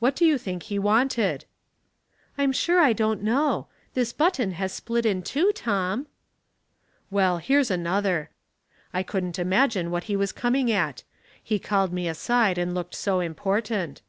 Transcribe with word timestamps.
What 0.00 0.14
do 0.14 0.26
you 0.26 0.36
think 0.36 0.64
he 0.64 0.78
wanted?"'' 0.78 1.46
I'm 2.36 2.52
sure 2.52 2.78
I 2.78 2.92
don't 2.92 3.22
know. 3.22 3.68
This 3.94 4.12
button 4.12 4.50
has 4.50 4.70
split 4.70 5.06
in 5.06 5.22
two, 5.22 5.50
Tom."" 5.52 6.08
Well, 7.10 7.38
here's 7.38 7.70
another. 7.70 8.28
I 8.92 9.02
couldn't 9.02 9.38
imagine 9.38 9.90
what 9.90 10.04
he 10.12 10.14
was 10.14 10.30
cominsj 10.30 10.68
at. 10.74 11.04
He 11.42 11.58
called 11.58 11.90
me 11.90 12.06
aside 12.06 12.58
and 12.58 12.74
looked 12.74 12.94
so 12.94 13.20
important. 13.20 14.00